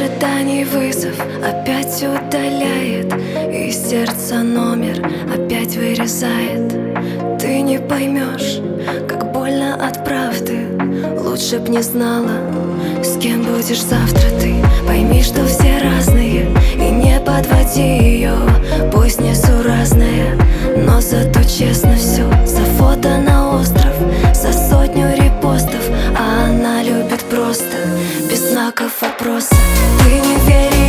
ожиданий 0.00 0.64
вызов 0.64 1.18
опять 1.44 2.02
удаляет 2.02 3.12
И 3.52 3.70
сердце 3.70 4.36
номер 4.36 5.06
опять 5.32 5.76
вырезает. 5.76 6.72
Ты 7.38 7.60
не 7.60 7.78
поймешь, 7.78 8.60
как 9.06 9.30
больно 9.32 9.74
от 9.74 10.04
правды. 10.04 10.68
Лучше 11.18 11.58
б 11.58 11.68
не 11.68 11.82
знала, 11.82 12.32
с 13.02 13.18
кем 13.18 13.42
будешь 13.42 13.82
завтра. 13.82 14.30
Ты 14.40 14.54
Пойми, 14.86 15.22
что 15.22 15.44
все 15.46 15.78
разные 15.82 16.48
И 16.74 16.90
не 16.90 17.20
подводи 17.20 17.80
ее 17.80 18.34
Пусть 18.92 19.20
несуразная 19.20 20.36
Но 20.76 21.00
зато 21.00 21.42
честно 21.44 21.94
все 21.96 22.24
За 22.44 22.64
фото 22.76 23.18
на 23.18 23.29
Без 28.28 28.50
знаков 28.50 29.00
вопроса. 29.02 29.54
Ты 30.04 30.10
не 30.10 30.36
веришь 30.46 30.79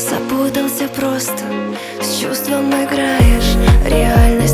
Запутался 0.00 0.88
просто, 0.88 1.44
с 2.00 2.22
чувством 2.22 2.70
играешь 2.70 3.54
реальность. 3.86 4.49